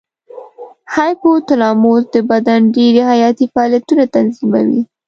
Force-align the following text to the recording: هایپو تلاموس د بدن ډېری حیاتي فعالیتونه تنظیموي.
هایپو 0.93 1.31
تلاموس 1.47 2.03
د 2.13 2.17
بدن 2.29 2.59
ډېری 2.75 3.01
حیاتي 3.11 3.45
فعالیتونه 3.53 4.03
تنظیموي. 4.15 4.81